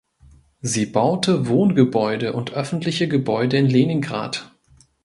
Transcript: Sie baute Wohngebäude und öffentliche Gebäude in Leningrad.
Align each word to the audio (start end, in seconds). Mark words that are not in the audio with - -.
Sie 0.61 0.87
baute 0.87 1.45
Wohngebäude 1.47 2.33
und 2.33 2.53
öffentliche 2.53 3.07
Gebäude 3.07 3.57
in 3.57 3.67
Leningrad. 3.67 4.51